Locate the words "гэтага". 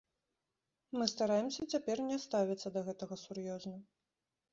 2.87-3.15